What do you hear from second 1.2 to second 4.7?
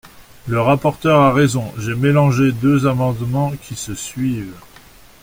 raison, j’ai mélangé deux amendements qui se suivent.